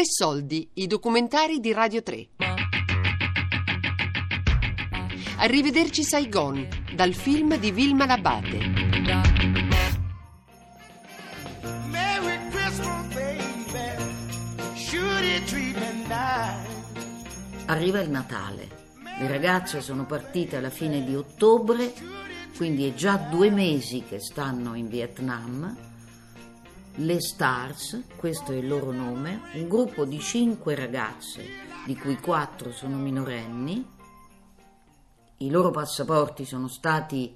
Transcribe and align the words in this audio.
Tre 0.00 0.08
soldi, 0.08 0.66
i 0.76 0.86
documentari 0.86 1.60
di 1.60 1.74
Radio 1.74 2.02
3. 2.02 2.28
Arrivederci 5.36 6.02
Saigon, 6.02 6.66
dal 6.94 7.12
film 7.12 7.58
di 7.58 7.70
Vilma 7.70 8.06
Labate. 8.06 8.56
Merry 11.90 12.38
Christmas, 12.48 13.12
baby. 13.12 14.14
Should 14.74 15.22
it 15.22 15.44
treat 15.44 15.76
me 15.76 15.92
nice? 16.08 17.66
Arriva 17.66 18.00
il 18.00 18.08
Natale. 18.08 18.68
Le 19.18 19.28
ragazze 19.28 19.82
sono 19.82 20.06
partite 20.06 20.56
alla 20.56 20.70
fine 20.70 21.04
di 21.04 21.14
ottobre, 21.14 21.92
quindi 22.56 22.88
è 22.88 22.94
già 22.94 23.16
due 23.16 23.50
mesi 23.50 24.02
che 24.08 24.18
stanno 24.18 24.74
in 24.74 24.88
Vietnam. 24.88 25.89
Le 26.96 27.20
Stars, 27.20 28.02
questo 28.16 28.50
è 28.50 28.56
il 28.56 28.66
loro 28.66 28.90
nome, 28.90 29.42
un 29.54 29.68
gruppo 29.68 30.04
di 30.04 30.18
cinque 30.18 30.74
ragazze, 30.74 31.44
di 31.86 31.96
cui 31.96 32.18
quattro 32.18 32.72
sono 32.72 32.96
minorenni. 32.96 33.86
I 35.38 35.50
loro 35.50 35.70
passaporti 35.70 36.44
sono 36.44 36.66
stati 36.66 37.34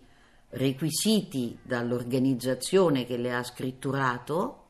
requisiti 0.51 1.57
dall'organizzazione 1.63 3.07
che 3.07 3.17
le 3.17 3.33
ha 3.33 3.45
scritturato 3.45 4.65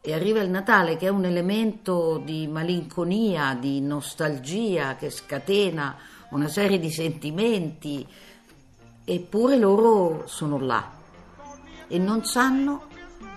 e 0.00 0.12
arriva 0.12 0.40
il 0.40 0.50
Natale 0.50 0.96
che 0.96 1.06
è 1.06 1.10
un 1.10 1.24
elemento 1.24 2.18
di 2.22 2.48
malinconia, 2.48 3.54
di 3.54 3.80
nostalgia 3.80 4.96
che 4.96 5.08
scatena 5.08 5.96
una 6.30 6.48
serie 6.48 6.80
di 6.80 6.90
sentimenti, 6.90 8.06
eppure 9.04 9.56
loro 9.56 10.26
sono 10.26 10.58
là 10.58 10.90
e 11.86 11.98
non 11.98 12.24
sanno 12.24 12.88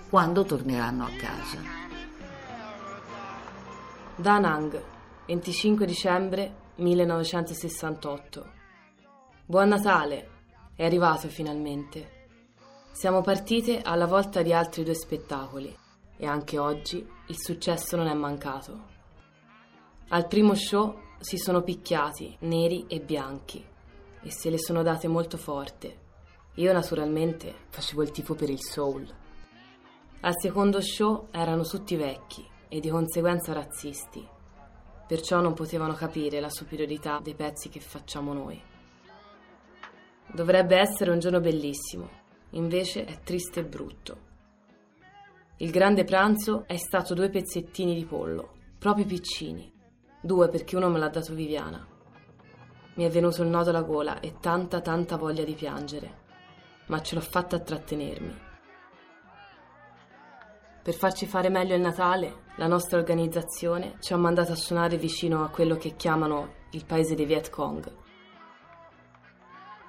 quando 0.08 0.42
torneranno 0.44 1.04
a 1.04 1.10
casa. 1.18 1.58
Da 4.16 4.38
Nang, 4.38 4.82
25 5.26 5.84
dicembre 5.84 6.54
1968. 6.76 8.52
Buon 9.44 9.68
Natale, 9.68 10.30
è 10.74 10.84
arrivato 10.84 11.28
finalmente. 11.28 12.26
Siamo 12.90 13.20
partite 13.20 13.82
alla 13.82 14.06
volta 14.06 14.40
di 14.40 14.52
altri 14.52 14.82
due 14.82 14.94
spettacoli 14.94 15.76
e 16.16 16.26
anche 16.26 16.58
oggi 16.58 17.06
il 17.26 17.36
successo 17.38 17.96
non 17.96 18.06
è 18.06 18.14
mancato. 18.14 18.96
Al 20.08 20.26
primo 20.26 20.54
show 20.54 21.00
si 21.20 21.36
sono 21.36 21.60
picchiati 21.60 22.34
neri 22.40 22.86
e 22.88 23.00
bianchi 23.00 23.62
e 24.22 24.30
se 24.30 24.48
le 24.48 24.58
sono 24.58 24.82
date 24.82 25.06
molto 25.06 25.36
forte. 25.36 26.06
Io 26.54 26.72
naturalmente 26.72 27.54
facevo 27.68 28.02
il 28.02 28.10
tifo 28.10 28.34
per 28.34 28.48
il 28.48 28.62
soul. 28.62 29.26
Al 30.20 30.32
secondo 30.36 30.80
show 30.80 31.28
erano 31.30 31.62
tutti 31.62 31.94
vecchi 31.94 32.44
e 32.66 32.80
di 32.80 32.88
conseguenza 32.88 33.52
razzisti, 33.52 34.26
perciò 35.06 35.40
non 35.40 35.54
potevano 35.54 35.92
capire 35.92 36.40
la 36.40 36.50
superiorità 36.50 37.20
dei 37.22 37.36
pezzi 37.36 37.68
che 37.68 37.78
facciamo 37.78 38.32
noi. 38.32 38.60
Dovrebbe 40.32 40.76
essere 40.76 41.12
un 41.12 41.20
giorno 41.20 41.38
bellissimo, 41.38 42.10
invece 42.50 43.04
è 43.04 43.20
triste 43.20 43.60
e 43.60 43.64
brutto. 43.64 44.26
Il 45.58 45.70
grande 45.70 46.02
pranzo 46.02 46.64
è 46.66 46.76
stato 46.76 47.14
due 47.14 47.30
pezzettini 47.30 47.94
di 47.94 48.04
pollo, 48.04 48.54
proprio 48.76 49.06
piccini, 49.06 49.72
due 50.20 50.48
perché 50.48 50.74
uno 50.74 50.88
me 50.88 50.98
l'ha 50.98 51.10
dato 51.10 51.32
Viviana. 51.32 51.86
Mi 52.94 53.04
è 53.04 53.08
venuto 53.08 53.44
il 53.44 53.48
nodo 53.48 53.70
alla 53.70 53.82
gola 53.82 54.18
e 54.18 54.40
tanta 54.40 54.80
tanta 54.80 55.16
voglia 55.16 55.44
di 55.44 55.54
piangere, 55.54 56.22
ma 56.86 57.00
ce 57.02 57.14
l'ho 57.14 57.20
fatta 57.20 57.54
a 57.54 57.60
trattenermi. 57.60 58.46
Per 60.88 60.96
farci 60.96 61.26
fare 61.26 61.50
meglio 61.50 61.74
il 61.74 61.82
Natale, 61.82 62.44
la 62.56 62.66
nostra 62.66 62.96
organizzazione 62.96 63.96
ci 64.00 64.14
ha 64.14 64.16
mandato 64.16 64.52
a 64.52 64.54
suonare 64.54 64.96
vicino 64.96 65.44
a 65.44 65.50
quello 65.50 65.76
che 65.76 65.96
chiamano 65.96 66.54
il 66.70 66.86
paese 66.86 67.14
dei 67.14 67.26
Viet 67.26 67.50
Cong. 67.50 67.92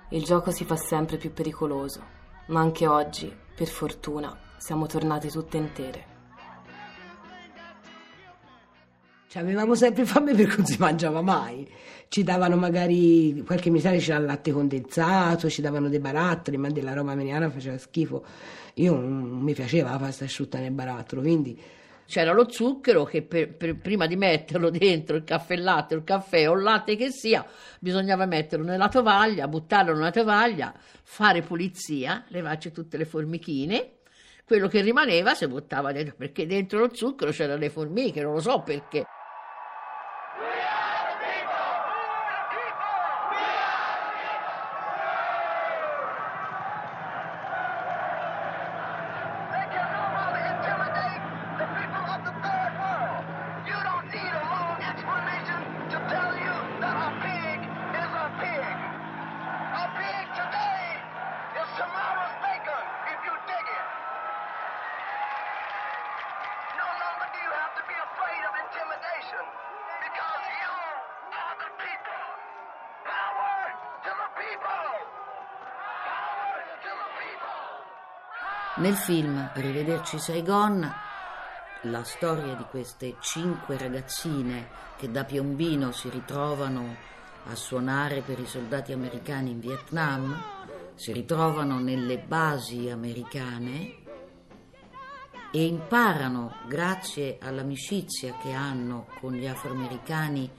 Il 0.10 0.26
gioco 0.26 0.52
si 0.52 0.66
fa 0.66 0.76
sempre 0.76 1.16
più 1.16 1.32
pericoloso, 1.32 2.04
ma 2.48 2.60
anche 2.60 2.86
oggi, 2.86 3.34
per 3.56 3.68
fortuna, 3.68 4.38
siamo 4.58 4.88
tornate 4.88 5.30
tutte 5.30 5.56
intere. 5.56 6.09
Cioè, 9.30 9.44
avevamo 9.44 9.76
sempre 9.76 10.06
fame 10.06 10.34
perché 10.34 10.58
non 10.58 10.66
si 10.66 10.78
mangiava 10.80 11.22
mai. 11.22 11.68
Ci 12.08 12.24
davano 12.24 12.56
magari, 12.56 13.44
qualche 13.46 13.70
militare 13.70 14.00
dava 14.00 14.20
il 14.20 14.26
latte 14.26 14.52
condensato, 14.52 15.48
ci 15.50 15.62
davano 15.62 15.88
dei 15.88 16.00
barattoli, 16.00 16.58
ma 16.58 16.70
della 16.70 16.94
roba 16.94 17.12
americana 17.12 17.50
faceva 17.52 17.78
schifo. 17.78 18.26
Io 18.76 18.96
non 18.96 19.40
mi 19.42 19.54
piaceva 19.54 19.92
la 19.92 19.98
pasta 19.98 20.24
asciutta 20.26 20.58
nel 20.58 20.72
barattolo, 20.72 21.22
quindi 21.22 21.60
C'era 22.10 22.34
lo 22.34 22.50
zucchero 22.50 23.04
che 23.04 23.22
per- 23.22 23.56
per- 23.56 23.76
prima 23.78 24.08
di 24.08 24.16
metterlo 24.16 24.72
dentro 24.72 25.16
il 25.16 25.24
caffè 25.24 25.56
latte, 25.56 25.94
il 25.94 26.04
caffè 26.04 26.50
o 26.50 26.54
il 26.56 26.64
latte 26.64 26.96
che 26.96 27.12
sia, 27.12 27.46
bisognava 27.80 28.26
metterlo 28.26 28.66
nella 28.66 28.88
tovaglia, 28.90 29.48
buttarlo 29.48 29.94
nella 29.94 30.10
tovaglia, 30.10 30.74
fare 31.04 31.44
pulizia, 31.44 32.26
levarci 32.30 32.72
tutte 32.72 32.98
le 32.98 33.06
formichine. 33.06 33.92
Quello 34.44 34.68
che 34.68 34.82
rimaneva 34.82 35.36
si 35.36 35.46
buttava 35.48 35.92
dentro, 35.92 36.16
perché 36.18 36.48
dentro 36.48 36.80
lo 36.80 36.90
zucchero 36.92 37.30
c'erano 37.30 37.60
le 37.60 37.70
formiche, 37.70 38.24
non 38.24 38.34
lo 38.34 38.40
so 38.40 38.64
perché. 38.64 39.06
Nel 78.80 78.96
film 78.96 79.52
Arrivederci 79.56 80.18
Saigon, 80.20 80.90
la 81.82 82.04
storia 82.06 82.54
di 82.54 82.64
queste 82.70 83.16
cinque 83.20 83.78
ragazzine 83.78 84.70
che 84.96 85.12
da 85.12 85.26
piombino 85.26 85.92
si 85.92 86.10
ritrovano 86.10 86.96
a 87.50 87.56
suonare 87.56 88.22
per 88.22 88.40
i 88.40 88.46
soldati 88.46 88.94
americani 88.94 89.52
in 89.52 89.60
Vietnam, 89.60 90.34
si 90.96 91.12
ritrovano 91.12 91.78
nelle 91.80 92.20
basi 92.20 92.90
americane 92.90 93.96
e 95.52 95.66
imparano, 95.66 96.56
grazie 96.66 97.38
all'amicizia 97.42 98.38
che 98.42 98.54
hanno 98.54 99.08
con 99.20 99.34
gli 99.34 99.46
afroamericani, 99.46 100.50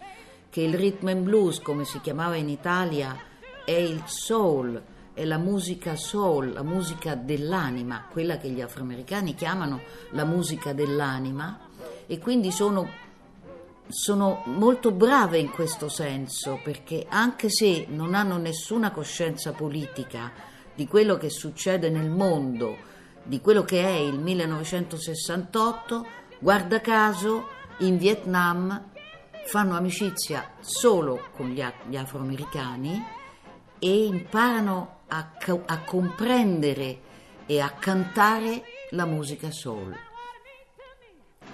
che 0.50 0.60
il 0.60 0.74
rhythm 0.74 1.08
and 1.08 1.22
blues, 1.22 1.58
come 1.60 1.86
si 1.86 1.98
chiamava 2.00 2.36
in 2.36 2.50
Italia, 2.50 3.16
è 3.64 3.72
il 3.72 4.02
soul, 4.04 4.98
è 5.20 5.24
la 5.26 5.36
musica 5.36 5.96
soul, 5.96 6.52
la 6.52 6.62
musica 6.62 7.14
dell'anima, 7.14 8.06
quella 8.10 8.38
che 8.38 8.48
gli 8.48 8.62
afroamericani 8.62 9.34
chiamano 9.34 9.82
la 10.12 10.24
musica 10.24 10.72
dell'anima, 10.72 11.60
e 12.06 12.18
quindi 12.18 12.50
sono, 12.50 12.88
sono 13.88 14.42
molto 14.46 14.92
brave 14.92 15.38
in 15.38 15.50
questo 15.50 15.90
senso, 15.90 16.58
perché 16.64 17.04
anche 17.06 17.50
se 17.50 17.84
non 17.90 18.14
hanno 18.14 18.38
nessuna 18.38 18.92
coscienza 18.92 19.52
politica 19.52 20.32
di 20.74 20.86
quello 20.86 21.18
che 21.18 21.28
succede 21.28 21.90
nel 21.90 22.08
mondo, 22.08 22.88
di 23.22 23.42
quello 23.42 23.62
che 23.62 23.84
è 23.84 23.98
il 23.98 24.18
1968, 24.18 26.06
guarda 26.38 26.80
caso 26.80 27.46
in 27.80 27.98
Vietnam 27.98 28.88
fanno 29.44 29.76
amicizia 29.76 30.52
solo 30.60 31.28
con 31.36 31.50
gli, 31.50 31.60
afroamericani 31.96 33.18
e 33.78 34.04
imparano 34.04 34.99
a, 35.10 35.32
ca- 35.38 35.62
a 35.66 35.80
comprendere 35.80 36.98
e 37.46 37.60
a 37.60 37.70
cantare 37.70 38.62
la 38.90 39.04
musica 39.04 39.50
soul. 39.50 39.94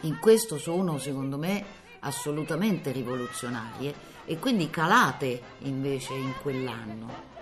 In 0.03 0.19
questo 0.21 0.59
sono, 0.59 0.99
secondo 0.99 1.37
me, 1.37 1.65
assolutamente 2.01 2.93
rivoluzionarie 2.93 4.15
e 4.25 4.39
quindi 4.39 4.71
calate 4.71 5.41
invece 5.61 6.15
in 6.15 6.33
quell'anno. 6.41 7.35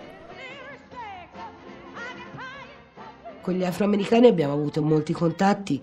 con 3.45 3.53
gli 3.53 3.63
afroamericani 3.63 4.25
abbiamo 4.25 4.53
avuto 4.53 4.81
molti 4.81 5.13
contatti, 5.13 5.79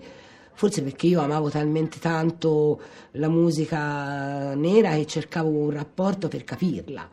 forse 0.51 0.83
perché 0.83 1.07
io 1.07 1.21
amavo 1.21 1.49
talmente 1.49 1.97
tanto 1.97 2.81
la 3.11 3.29
musica 3.29 4.53
nera 4.53 4.95
che 4.95 5.05
cercavo 5.05 5.47
un 5.47 5.71
rapporto 5.71 6.27
per 6.27 6.43
capirla 6.43 7.07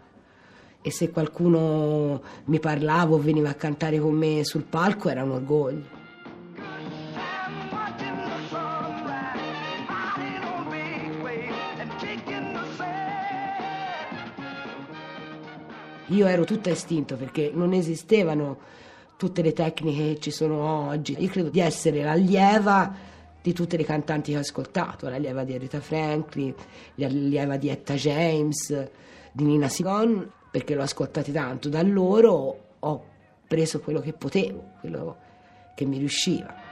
e 0.82 0.90
se 0.90 1.10
qualcuno 1.10 2.22
mi 2.44 2.58
parlava 2.58 3.14
o 3.14 3.18
veniva 3.18 3.50
a 3.50 3.54
cantare 3.54 3.98
con 3.98 4.14
me 4.14 4.44
sul 4.44 4.64
palco 4.64 5.08
era 5.08 5.22
un 5.22 5.30
orgoglio. 5.32 5.98
Io 16.06 16.26
ero 16.26 16.44
tutta 16.44 16.70
istinto 16.70 17.16
perché 17.16 17.52
non 17.54 17.72
esistevano 17.72 18.58
tutte 19.16 19.42
le 19.42 19.52
tecniche 19.52 20.14
che 20.14 20.18
ci 20.18 20.30
sono 20.32 20.88
oggi. 20.88 21.14
Io 21.18 21.28
credo 21.28 21.50
di 21.50 21.60
essere 21.60 22.02
l'allieva 22.02 22.92
di 23.40 23.52
tutte 23.52 23.76
le 23.76 23.84
cantanti 23.84 24.32
che 24.32 24.38
ho 24.38 24.40
ascoltato, 24.40 25.08
l'allieva 25.08 25.44
di 25.44 25.54
Aretha 25.54 25.80
Franklin, 25.80 26.52
l'allieva 26.96 27.56
di 27.56 27.68
Etta 27.68 27.94
James, 27.94 28.88
di 29.30 29.44
Nina 29.44 29.68
Sigon, 29.68 30.28
perché 30.50 30.74
l'ho 30.74 30.82
ascoltati 30.82 31.32
tanto. 31.32 31.68
Da 31.68 31.82
loro 31.82 32.58
ho 32.78 33.04
preso 33.46 33.80
quello 33.80 34.00
che 34.00 34.12
potevo, 34.12 34.72
quello 34.80 35.16
che 35.74 35.84
mi 35.84 35.98
riusciva. 35.98 36.68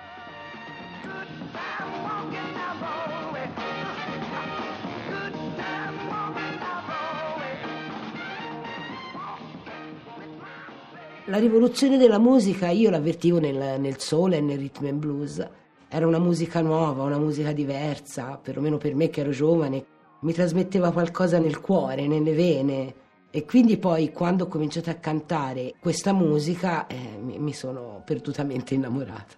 La 11.27 11.37
rivoluzione 11.37 11.99
della 11.99 12.19
musica 12.19 12.71
io 12.71 12.89
l'avvertivo 12.89 13.39
nel, 13.39 13.79
nel 13.79 13.99
soul 13.99 14.33
e 14.33 14.41
nel 14.41 14.57
rhythm 14.57 14.87
and 14.87 14.99
blues. 14.99 15.47
Era 15.87 16.07
una 16.07 16.19
musica 16.19 16.63
nuova, 16.63 17.03
una 17.03 17.19
musica 17.19 17.53
diversa, 17.53 18.39
perlomeno 18.43 18.79
per 18.79 18.95
me 18.95 19.11
che 19.11 19.21
ero 19.21 19.31
giovane. 19.31 19.85
Mi 20.21 20.33
trasmetteva 20.33 20.91
qualcosa 20.91 21.39
nel 21.39 21.61
cuore, 21.61 22.07
nelle 22.07 22.33
vene. 22.33 22.95
E 23.31 23.45
quindi 23.45 23.77
poi 23.77 24.11
quando 24.11 24.45
ho 24.45 24.47
cominciato 24.47 24.89
a 24.89 24.95
cantare 24.95 25.75
questa 25.79 26.13
musica 26.13 26.87
eh, 26.87 27.19
mi, 27.21 27.53
sono 27.53 28.03
perdutamente 28.05 28.75
innamorata. 28.75 29.37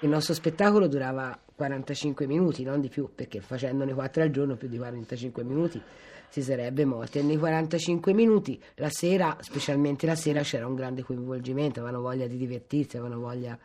Il 0.00 0.08
nostro 0.08 0.34
spettacolo 0.34 0.88
durava 0.88 1.38
45 1.62 2.26
minuti, 2.26 2.64
non 2.64 2.80
di 2.80 2.88
più, 2.88 3.10
perché 3.14 3.40
facendone 3.40 3.94
4 3.94 4.22
al 4.24 4.30
giorno 4.30 4.56
più 4.56 4.66
di 4.66 4.78
45 4.78 5.44
minuti 5.44 5.80
si 6.28 6.42
sarebbe 6.42 6.84
morti. 6.84 7.18
E 7.18 7.22
nei 7.22 7.36
45 7.36 8.12
minuti 8.12 8.60
la 8.76 8.90
sera, 8.90 9.36
specialmente 9.40 10.04
la 10.06 10.16
sera, 10.16 10.42
c'era 10.42 10.66
un 10.66 10.74
grande 10.74 11.02
coinvolgimento, 11.02 11.80
avevano 11.80 12.02
voglia 12.02 12.26
di 12.26 12.36
divertirsi, 12.36 12.96
avevano 12.96 13.20
voglia 13.20 13.56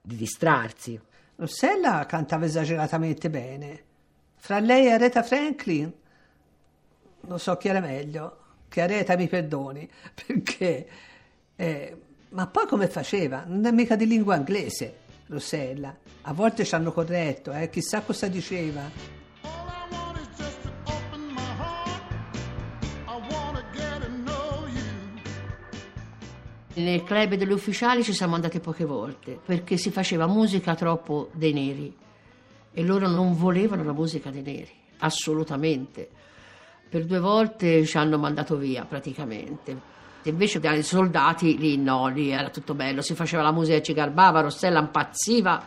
di 0.00 0.16
distrarsi. 0.16 0.98
Rossella 1.36 2.06
cantava 2.06 2.46
esageratamente 2.46 3.28
bene. 3.28 3.82
Fra 4.36 4.58
lei 4.58 4.86
e 4.86 4.92
Aretha 4.92 5.22
Franklin, 5.22 5.92
non 7.20 7.38
so 7.38 7.56
chi 7.56 7.68
era 7.68 7.80
meglio, 7.80 8.38
che 8.68 8.80
Aretha 8.80 9.16
mi 9.16 9.28
perdoni, 9.28 9.88
perché... 10.26 10.88
eh, 11.56 11.96
ma 12.30 12.46
poi 12.48 12.66
come 12.66 12.88
faceva? 12.88 13.44
Non 13.46 13.64
è 13.66 13.70
mica 13.70 13.96
di 13.96 14.06
lingua 14.06 14.34
inglese, 14.34 15.02
Rossella. 15.26 15.96
A 16.22 16.32
volte 16.32 16.64
ci 16.64 16.74
hanno 16.74 16.92
corretto, 16.92 17.52
eh, 17.52 17.70
chissà 17.70 18.02
cosa 18.02 18.28
diceva. 18.28 18.82
All 19.42 19.68
I 19.68 19.94
want 19.94 20.18
is 20.18 20.28
just 20.36 20.60
to 20.62 20.70
open 20.84 21.20
my 21.32 21.40
heart. 21.40 22.02
I 23.06 23.32
wanna 23.32 23.64
get 23.72 24.00
to 24.00 24.08
know 24.08 24.66
you. 24.66 24.82
Nel 26.82 27.04
club 27.04 27.34
degli 27.34 27.52
ufficiali 27.52 28.02
ci 28.02 28.12
siamo 28.12 28.34
andate 28.34 28.60
poche 28.60 28.84
volte 28.84 29.38
perché 29.44 29.76
si 29.76 29.90
faceva 29.90 30.26
musica 30.26 30.74
troppo 30.74 31.30
dei 31.32 31.52
neri 31.52 31.96
e 32.72 32.82
loro 32.82 33.08
non 33.08 33.34
volevano 33.34 33.84
la 33.84 33.92
musica 33.92 34.30
dei 34.30 34.42
neri, 34.42 34.72
assolutamente. 34.98 36.10
Per 36.88 37.06
due 37.06 37.18
volte 37.18 37.84
ci 37.86 37.96
hanno 37.96 38.18
mandato 38.18 38.56
via 38.56 38.84
praticamente. 38.84 39.93
Invece 40.24 40.58
dai 40.58 40.82
soldati 40.82 41.58
lì 41.58 41.76
no, 41.76 42.08
lì 42.08 42.30
era 42.30 42.48
tutto 42.48 42.74
bello, 42.74 43.02
si 43.02 43.14
faceva 43.14 43.42
la 43.42 43.52
musica 43.52 43.82
ci 43.82 43.92
garbava, 43.92 44.40
Rossella 44.40 44.80
impazziva 44.80 45.66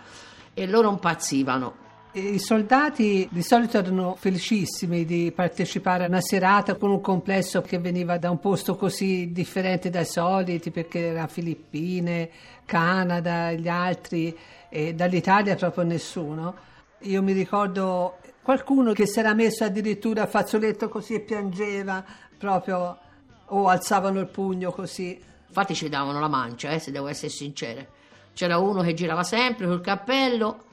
e 0.53 0.65
loro 0.67 0.89
impazzivano. 0.89 1.85
I 2.13 2.39
soldati 2.39 3.27
di 3.29 3.43
solito 3.43 3.77
erano 3.77 4.15
felicissimi 4.15 5.05
di 5.05 5.31
partecipare 5.35 6.05
a 6.05 6.07
una 6.07 6.21
serata 6.21 6.75
con 6.75 6.89
un 6.89 6.99
complesso 6.99 7.61
che 7.61 7.77
veniva 7.77 8.17
da 8.17 8.31
un 8.31 8.39
posto 8.39 8.75
così 8.75 9.31
differente 9.31 9.91
dai 9.91 10.05
soliti, 10.05 10.71
perché 10.71 11.07
era 11.07 11.27
Filippine, 11.27 12.29
Canada, 12.65 13.51
gli 13.51 13.67
altri, 13.67 14.35
e 14.69 14.95
dall'Italia 14.95 15.55
proprio 15.55 15.83
nessuno. 15.83 16.55
Io 17.01 17.21
mi 17.21 17.33
ricordo 17.33 18.17
qualcuno 18.41 18.93
che 18.93 19.05
si 19.05 19.19
era 19.19 19.35
messo 19.35 19.63
addirittura 19.63 20.23
a 20.23 20.27
fazzoletto 20.27 20.89
così 20.89 21.13
e 21.13 21.19
piangeva 21.19 22.03
proprio, 22.35 22.97
o 23.47 23.67
alzavano 23.67 24.19
il 24.19 24.27
pugno 24.27 24.71
così. 24.71 25.19
Infatti 25.47 25.75
ci 25.75 25.89
davano 25.89 26.19
la 26.19 26.27
mancia, 26.27 26.69
eh, 26.71 26.79
se 26.79 26.91
devo 26.91 27.07
essere 27.07 27.29
sincera. 27.29 27.85
C'era 28.33 28.57
uno 28.57 28.81
che 28.81 28.93
girava 28.93 29.23
sempre 29.23 29.65
col 29.65 29.81
cappello 29.81 30.65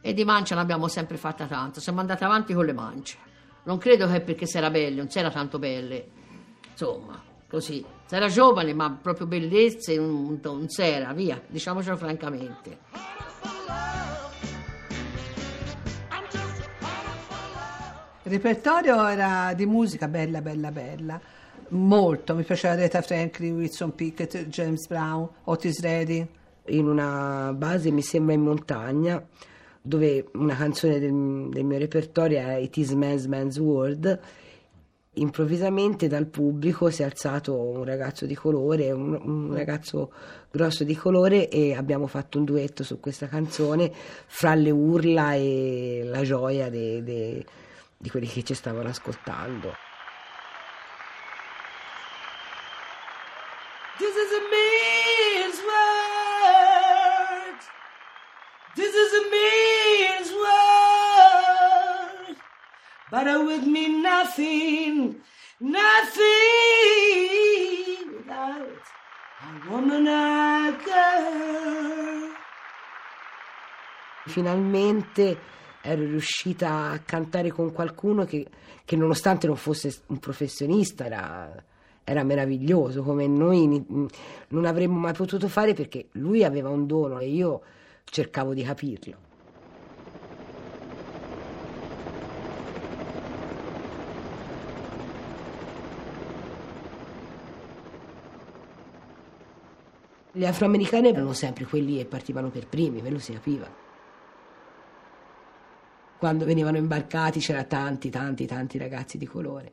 e 0.00 0.12
di 0.12 0.24
mancia 0.24 0.54
l'abbiamo 0.54 0.88
sempre 0.88 1.16
fatta 1.16 1.46
tanto. 1.46 1.80
Siamo 1.80 2.00
andati 2.00 2.24
avanti 2.24 2.54
con 2.54 2.64
le 2.64 2.72
mance. 2.72 3.16
Non 3.64 3.78
credo 3.78 4.08
che 4.08 4.20
perché 4.20 4.46
si 4.46 4.56
era 4.56 4.70
belle, 4.70 4.96
non 4.96 5.10
si 5.10 5.18
era 5.18 5.30
tanto 5.30 5.58
belle. 5.58 6.08
Insomma, 6.70 7.20
così. 7.48 7.84
Si 8.06 8.14
era 8.14 8.28
giovane, 8.28 8.72
ma 8.72 8.96
proprio 9.00 9.26
bellezze 9.26 9.96
non, 9.96 10.38
non 10.40 10.68
si 10.68 10.82
era, 10.82 11.12
via, 11.12 11.42
diciamocelo 11.46 11.96
francamente. 11.96 12.78
Il 18.22 18.32
repertorio 18.32 19.06
era 19.06 19.52
di 19.54 19.66
musica 19.66 20.08
bella, 20.08 20.40
bella, 20.40 20.72
bella. 20.72 21.20
Molto, 21.70 22.36
mi 22.36 22.44
piaceva 22.44 22.74
Aretha 22.74 23.02
Franklin, 23.02 23.56
Wilson 23.56 23.94
Pickett, 23.94 24.46
James 24.46 24.86
Brown, 24.86 25.28
Otis 25.44 25.80
Redding. 25.80 26.26
In 26.66 26.86
una 26.86 27.52
base, 27.56 27.90
mi 27.90 28.02
sembra 28.02 28.34
in 28.34 28.42
montagna, 28.42 29.24
dove 29.82 30.28
una 30.34 30.54
canzone 30.54 31.00
del, 31.00 31.48
del 31.50 31.64
mio 31.64 31.78
repertorio 31.78 32.38
è 32.38 32.56
It 32.56 32.76
is 32.76 32.92
Man's 32.92 33.26
Man's 33.26 33.58
World. 33.58 34.20
Improvvisamente 35.14 36.08
dal 36.08 36.26
pubblico 36.26 36.90
si 36.90 37.02
è 37.02 37.04
alzato 37.04 37.58
un 37.58 37.84
ragazzo 37.84 38.26
di 38.26 38.34
colore, 38.34 38.92
un, 38.92 39.18
un 39.20 39.54
ragazzo 39.54 40.12
grosso 40.50 40.84
di 40.84 40.94
colore 40.94 41.48
e 41.48 41.74
abbiamo 41.74 42.06
fatto 42.06 42.38
un 42.38 42.44
duetto 42.44 42.84
su 42.84 43.00
questa 43.00 43.26
canzone 43.26 43.90
fra 44.26 44.54
le 44.54 44.70
urla 44.70 45.34
e 45.34 46.02
la 46.04 46.22
gioia 46.22 46.68
de- 46.68 47.02
de- 47.02 47.44
di 47.96 48.10
quelli 48.10 48.26
che 48.26 48.42
ci 48.42 48.54
stavano 48.54 48.88
ascoltando. 48.88 49.85
With 63.56 63.66
me 63.66 63.88
nothing, 63.88 65.16
nothing 65.60 66.22
without 68.16 68.82
a 69.40 69.70
woman 69.70 70.06
or 70.06 70.76
girl. 70.84 72.34
Finalmente 74.26 75.38
ero 75.80 76.02
riuscita 76.02 76.90
a 76.90 76.98
cantare 76.98 77.50
con 77.50 77.72
qualcuno 77.72 78.24
che, 78.24 78.46
che 78.84 78.96
nonostante 78.96 79.46
non 79.46 79.56
fosse 79.56 80.02
un 80.06 80.18
professionista 80.18 81.06
era, 81.06 81.64
era 82.02 82.24
meraviglioso, 82.24 83.02
come 83.02 83.26
noi 83.28 83.84
non 84.48 84.64
avremmo 84.64 84.98
mai 84.98 85.12
potuto 85.12 85.48
fare 85.48 85.74
perché 85.74 86.08
lui 86.12 86.42
aveva 86.44 86.70
un 86.70 86.86
dono 86.86 87.20
e 87.20 87.28
io 87.28 87.62
cercavo 88.04 88.52
di 88.52 88.64
capirlo. 88.64 89.25
Gli 100.36 100.44
afroamericani 100.44 101.08
erano 101.08 101.32
sempre 101.32 101.64
quelli 101.64 101.96
che 101.96 102.04
partivano 102.04 102.50
per 102.50 102.66
primi, 102.66 103.00
me 103.00 103.08
lo 103.08 103.18
si 103.18 103.32
capiva. 103.32 103.66
Quando 106.18 106.44
venivano 106.44 106.76
imbarcati 106.76 107.40
c'era 107.40 107.64
tanti, 107.64 108.10
tanti, 108.10 108.44
tanti 108.44 108.76
ragazzi 108.76 109.16
di 109.16 109.24
colore 109.24 109.72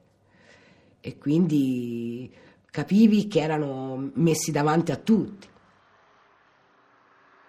e 1.02 1.18
quindi 1.18 2.34
capivi 2.72 3.28
che 3.28 3.42
erano 3.42 4.12
messi 4.14 4.52
davanti 4.54 4.94
a 4.94 4.96
tutti. 4.96 5.50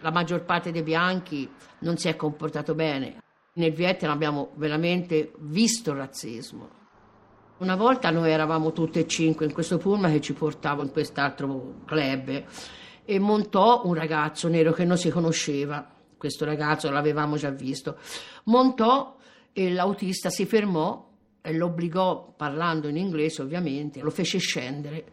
La 0.01 0.11
maggior 0.11 0.43
parte 0.43 0.73
dei 0.73 0.83
bianchi 0.83 1.49
non 1.81 1.97
si 1.97 2.09
è 2.09 2.17
comportato 2.17 2.75
bene. 2.75 3.23
Nel 3.53 3.73
Vietnam 3.75 4.11
abbiamo 4.11 4.51
veramente 4.57 5.35
visto 5.39 5.93
il 5.93 5.99
razzismo. 5.99 6.69
Una 7.59 7.77
volta 7.77 8.11
noi 8.11 8.33
eravamo 8.33 8.73
tutte 8.73 8.99
e 8.99 9.07
cinque 9.07 9.47
in 9.47 9.53
questo 9.53 9.79
pullman 9.79 10.11
che 10.11 10.21
ci 10.21 10.33
portava 10.33 10.83
in 10.83 10.91
quest'altro 10.91 11.83
club 11.85 12.45
e 13.05 13.19
montò 13.19 13.83
un 13.85 13.95
ragazzo 13.95 14.49
nero 14.49 14.73
che 14.73 14.85
non 14.85 14.97
si 14.97 15.11
conosceva. 15.11 15.89
Questo 16.17 16.45
ragazzo 16.45 16.91
l'avevamo 16.91 17.37
già 17.37 17.51
visto. 17.51 17.99
Montò 18.45 19.17
e 19.53 19.71
l'autista 19.71 20.31
si 20.31 20.47
fermò 20.47 21.11
e 21.41 21.53
lo 21.53 21.67
obbligò, 21.67 22.33
parlando 22.37 22.89
in 22.89 22.97
inglese 22.97 23.43
ovviamente, 23.43 24.01
lo 24.01 24.11
fece 24.11 24.39
scendere. 24.39 25.05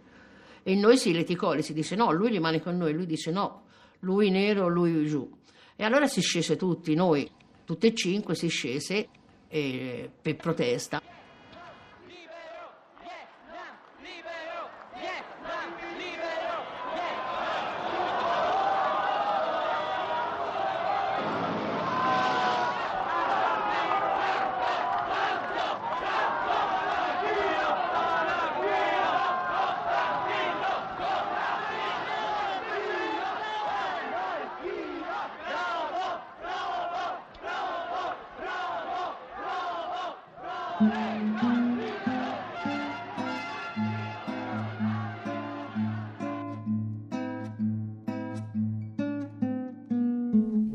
E 0.64 0.76
noi 0.76 0.98
si 0.98 1.12
liticò, 1.12 1.54
le 1.54 1.62
si 1.62 1.74
disse 1.74 1.96
no, 1.96 2.12
lui 2.12 2.30
rimane 2.30 2.62
con 2.62 2.78
noi, 2.78 2.94
lui 2.94 3.06
dice 3.06 3.32
no, 3.32 3.64
lui 4.00 4.30
nero, 4.30 4.68
lui 4.68 5.06
giù. 5.08 5.30
E 5.76 5.84
allora 5.84 6.08
si 6.08 6.22
scese 6.22 6.56
tutti, 6.56 6.94
noi, 6.96 7.30
tutte 7.66 7.88
e 7.88 7.96
cinque, 7.96 8.36
si 8.36 8.48
scese 8.48 9.08
eh, 9.48 10.10
per 10.22 10.36
protesta. 10.38 11.02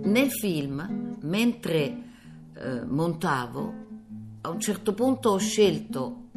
Nel 0.02 0.30
film, 0.30 1.16
mentre 1.22 2.02
eh, 2.54 2.84
montavo, 2.84 3.74
a 4.42 4.48
un 4.48 4.60
certo 4.60 4.94
punto 4.94 5.30
ho 5.30 5.38
scelto 5.38 6.28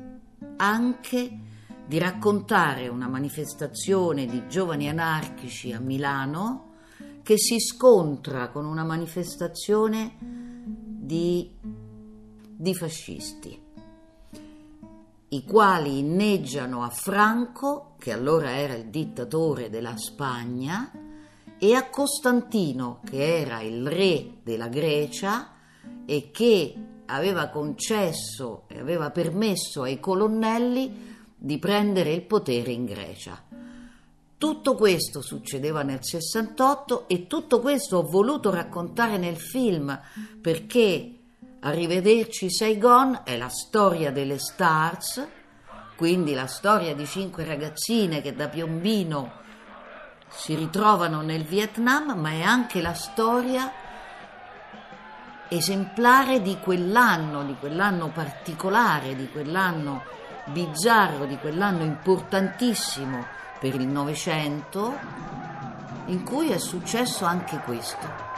anche 0.57 1.39
di 1.85 1.99
raccontare 1.99 2.87
una 2.87 3.07
manifestazione 3.07 4.25
di 4.25 4.47
giovani 4.47 4.89
anarchici 4.89 5.73
a 5.73 5.79
Milano 5.79 6.73
che 7.21 7.37
si 7.37 7.59
scontra 7.59 8.49
con 8.49 8.65
una 8.65 8.83
manifestazione 8.83 10.15
di, 10.19 11.57
di 12.61 12.75
fascisti, 12.75 13.57
i 15.29 15.45
quali 15.45 15.99
inneggiano 15.99 16.83
a 16.83 16.89
Franco, 16.89 17.93
che 17.97 18.11
allora 18.11 18.51
era 18.51 18.73
il 18.73 18.87
dittatore 18.87 19.69
della 19.69 19.95
Spagna, 19.95 20.91
e 21.57 21.73
a 21.73 21.89
Costantino, 21.89 22.99
che 23.05 23.39
era 23.39 23.61
il 23.61 23.87
re 23.87 24.39
della 24.43 24.67
Grecia 24.67 25.51
e 26.05 26.31
che 26.31 26.75
aveva 27.05 27.47
concesso 27.47 28.63
e 28.67 28.77
aveva 28.77 29.09
permesso 29.09 29.83
ai 29.83 30.01
colonnelli 30.01 31.15
di 31.37 31.57
prendere 31.59 32.11
il 32.11 32.23
potere 32.23 32.73
in 32.73 32.83
Grecia. 32.83 33.41
Tutto 34.37 34.75
questo 34.75 35.21
succedeva 35.21 35.81
nel 35.83 35.99
68 36.01 37.07
e 37.07 37.25
tutto 37.25 37.61
questo 37.61 37.99
ho 37.99 38.03
voluto 38.03 38.49
raccontare 38.49 39.17
nel 39.17 39.37
film 39.37 39.97
perché 40.41 41.18
Arrivederci 41.61 42.49
Saigon 42.49 43.19
è 43.25 43.35
la 43.35 43.49
storia 43.49 44.11
delle 44.11 44.39
stars, 44.39 45.27
quindi 45.97 46.33
la 46.33 46.47
storia 46.47 46.95
di 46.95 47.05
cinque 47.05 47.43
ragazzine 47.43 48.21
che 48.21 48.33
da 48.33 48.47
piombino 48.47 49.33
si 50.29 50.55
ritrovano 50.55 51.21
nel 51.21 51.43
Vietnam, 51.43 52.17
ma 52.17 52.29
è 52.29 52.43
anche 52.43 52.81
la 52.81 52.93
storia 52.93 53.69
esemplare 55.49 56.41
di 56.41 56.57
quell'anno, 56.59 57.43
di 57.43 57.57
quell'anno 57.59 58.07
particolare, 58.07 59.17
di 59.17 59.29
quell'anno 59.29 60.03
bizzarro, 60.45 61.25
di 61.25 61.37
quell'anno 61.39 61.83
importantissimo 61.83 63.25
per 63.59 63.75
il 63.75 63.85
Novecento, 63.85 64.97
in 66.05 66.23
cui 66.23 66.51
è 66.51 66.57
successo 66.57 67.25
anche 67.25 67.57
questo. 67.65 68.28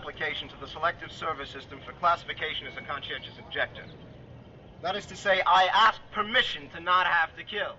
Application 0.00 0.48
to 0.48 0.56
the 0.60 0.66
Selective 0.66 1.12
Service 1.12 1.50
System 1.52 1.78
for 1.84 1.92
classification 2.00 2.66
as 2.66 2.76
a 2.76 2.84
conscientious 2.92 3.36
objector. 3.38 3.84
That 4.82 4.96
is 4.96 5.04
to 5.06 5.16
say, 5.16 5.42
I 5.46 5.68
asked 5.86 6.00
permission 6.12 6.70
to 6.74 6.80
not 6.80 7.06
have 7.06 7.36
to 7.36 7.44
kill. 7.44 7.76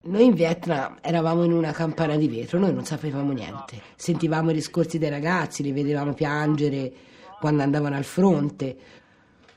Noi 0.00 0.24
in 0.24 0.34
Vietnam 0.34 0.98
eravamo 1.00 1.44
in 1.44 1.52
una 1.52 1.72
campana 1.72 2.16
di 2.16 2.28
vetro, 2.28 2.58
noi 2.58 2.72
non 2.72 2.84
sapevamo 2.84 3.32
niente. 3.32 3.80
Sentivamo 3.96 4.50
i 4.50 4.54
discorsi 4.54 4.98
dei 4.98 5.10
ragazzi, 5.10 5.62
li 5.62 5.72
vedevamo 5.72 6.14
piangere 6.14 6.92
quando 7.38 7.62
andavano 7.62 7.96
al 7.96 8.04
fronte, 8.04 8.76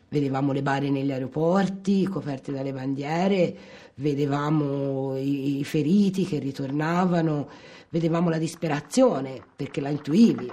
vedevamo 0.10 0.52
le 0.52 0.62
bare 0.62 0.90
negli 0.90 1.12
aeroporti 1.12 2.06
coperte 2.08 2.52
dalle 2.52 2.74
bandiere, 2.74 3.56
vedevamo 3.96 5.16
i, 5.16 5.60
i 5.60 5.64
feriti 5.64 6.26
che 6.26 6.40
ritornavano, 6.40 7.50
vedevamo 7.90 8.30
la 8.30 8.38
disperazione 8.38 9.42
perché 9.56 9.80
la 9.80 9.90
intuivi. 9.90 10.52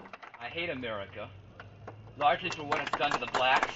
I 0.49 0.51
hate 0.51 0.71
America, 0.71 1.29
largely 2.17 2.49
for 2.49 2.63
what 2.63 2.81
it's 2.81 2.97
done 2.97 3.11
to 3.11 3.19
the 3.19 3.31
blacks, 3.33 3.69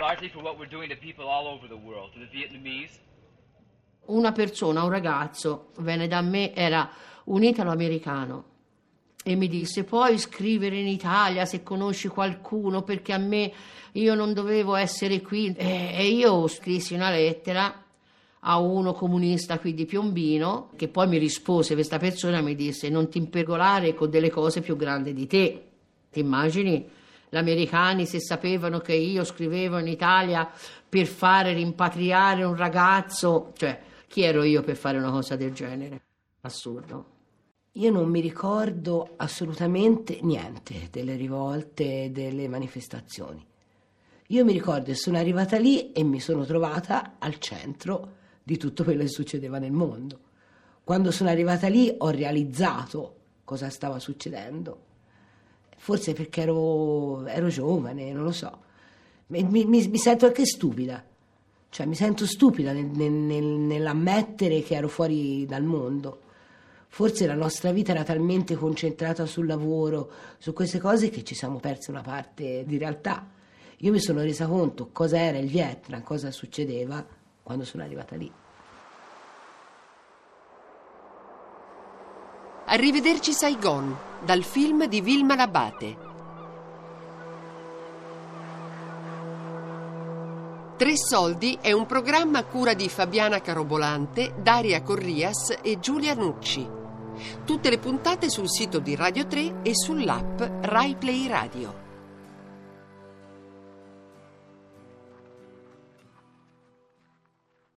largely 0.00 0.30
for 0.30 0.42
what 0.42 0.58
we're 0.58 0.64
doing 0.64 0.88
to 0.88 0.96
people 0.96 1.28
all 1.28 1.46
over 1.46 1.68
the 1.68 1.76
world, 1.76 2.14
to 2.14 2.20
the 2.20 2.26
Vietnamese. 2.26 2.98
Una 4.08 4.32
persona, 4.32 4.82
un 4.82 4.88
ragazzo, 4.88 5.72
venne 5.80 6.08
da 6.08 6.22
me, 6.22 6.54
era 6.54 6.88
un 7.24 7.42
italo-americano 7.42 8.44
e 9.22 9.34
mi 9.34 9.48
disse 9.48 9.84
puoi 9.84 10.16
scrivere 10.16 10.78
in 10.78 10.86
Italia 10.86 11.44
se 11.44 11.62
conosci 11.62 12.08
qualcuno 12.08 12.82
perché 12.82 13.12
a 13.12 13.18
me 13.18 13.52
io 13.92 14.14
non 14.14 14.32
dovevo 14.32 14.74
essere 14.74 15.20
qui 15.20 15.52
e, 15.54 16.06
io 16.06 16.46
scrissi 16.46 16.94
una 16.94 17.10
lettera 17.10 17.85
a 18.48 18.58
uno 18.58 18.92
comunista 18.92 19.58
qui 19.58 19.74
di 19.74 19.86
Piombino 19.86 20.70
che 20.76 20.86
poi 20.88 21.08
mi 21.08 21.18
rispose 21.18 21.74
questa 21.74 21.98
persona 21.98 22.40
mi 22.40 22.54
disse 22.54 22.88
non 22.88 23.08
ti 23.08 23.18
impergolare 23.18 23.94
con 23.94 24.08
delle 24.08 24.30
cose 24.30 24.60
più 24.60 24.76
grandi 24.76 25.12
di 25.12 25.26
te. 25.26 25.64
Ti 26.10 26.20
immagini? 26.20 26.88
Gli 27.28 27.36
americani 27.36 28.06
se 28.06 28.20
sapevano 28.20 28.78
che 28.78 28.94
io 28.94 29.24
scrivevo 29.24 29.78
in 29.78 29.88
Italia 29.88 30.48
per 30.88 31.06
fare 31.06 31.52
rimpatriare 31.54 32.44
un 32.44 32.54
ragazzo 32.54 33.52
cioè 33.56 33.80
chi 34.06 34.22
ero 34.22 34.44
io 34.44 34.62
per 34.62 34.76
fare 34.76 34.96
una 34.98 35.10
cosa 35.10 35.34
del 35.34 35.52
genere? 35.52 36.02
Assurdo. 36.42 37.14
Io 37.72 37.90
non 37.90 38.08
mi 38.08 38.20
ricordo 38.20 39.14
assolutamente 39.16 40.20
niente 40.22 40.88
delle 40.90 41.16
rivolte, 41.16 42.10
delle 42.12 42.48
manifestazioni. 42.48 43.44
Io 44.28 44.44
mi 44.44 44.52
ricordo 44.52 44.86
che 44.86 44.94
sono 44.94 45.18
arrivata 45.18 45.58
lì 45.58 45.92
e 45.92 46.04
mi 46.04 46.20
sono 46.20 46.44
trovata 46.44 47.16
al 47.18 47.38
centro 47.38 48.15
di 48.46 48.56
tutto 48.58 48.84
quello 48.84 49.02
che 49.02 49.08
succedeva 49.08 49.58
nel 49.58 49.72
mondo. 49.72 50.20
Quando 50.84 51.10
sono 51.10 51.30
arrivata 51.30 51.66
lì 51.66 51.92
ho 51.98 52.10
realizzato 52.10 53.14
cosa 53.42 53.70
stava 53.70 53.98
succedendo. 53.98 54.84
Forse 55.76 56.12
perché 56.12 56.42
ero, 56.42 57.26
ero 57.26 57.48
giovane, 57.48 58.12
non 58.12 58.22
lo 58.22 58.30
so. 58.30 58.56
Mi, 59.28 59.42
mi- 59.42 59.64
mi 59.64 59.98
sento 59.98 60.26
anche 60.26 60.46
stupida. 60.46 61.04
Cioè 61.68 61.86
mi 61.86 61.96
sento 61.96 62.24
stupida 62.24 62.72
nel- 62.72 62.84
nel- 62.84 63.10
nel- 63.10 63.42
nell'ammettere 63.44 64.62
che 64.62 64.76
ero 64.76 64.86
fuori 64.86 65.44
dal 65.44 65.64
mondo. 65.64 66.20
Forse 66.86 67.26
la 67.26 67.34
nostra 67.34 67.72
vita 67.72 67.90
era 67.90 68.04
talmente 68.04 68.54
concentrata 68.54 69.26
sul 69.26 69.46
lavoro, 69.46 70.08
su 70.38 70.52
queste 70.52 70.78
cose, 70.78 71.10
che 71.10 71.24
ci 71.24 71.34
siamo 71.34 71.58
persi 71.58 71.90
una 71.90 72.00
parte 72.02 72.62
di 72.64 72.78
realtà. 72.78 73.28
Io 73.78 73.90
mi 73.90 73.98
sono 74.00 74.20
resa 74.22 74.46
conto 74.46 74.90
cosa 74.92 75.18
era 75.18 75.36
il 75.36 75.48
Vietnam, 75.48 76.02
cosa 76.04 76.30
succedeva 76.30 77.04
quando 77.46 77.64
sono 77.64 77.84
arrivata 77.84 78.16
lì. 78.16 78.28
Arrivederci 82.64 83.32
Saigon, 83.32 83.96
dal 84.24 84.42
film 84.42 84.86
di 84.86 85.00
Vilma 85.00 85.36
Labate. 85.36 85.96
Tre 90.76 90.96
soldi 90.96 91.56
è 91.60 91.70
un 91.70 91.86
programma 91.86 92.40
a 92.40 92.44
cura 92.44 92.74
di 92.74 92.88
Fabiana 92.88 93.40
Carobolante, 93.40 94.34
Daria 94.42 94.82
Corrias 94.82 95.56
e 95.62 95.78
Giulia 95.78 96.14
Nucci. 96.14 96.68
Tutte 97.44 97.70
le 97.70 97.78
puntate 97.78 98.28
sul 98.28 98.50
sito 98.50 98.80
di 98.80 98.96
Radio 98.96 99.24
3 99.24 99.62
e 99.62 99.72
sull'app 99.72 100.42
Rai 100.62 100.96
Play 100.96 101.28
Radio. 101.28 101.85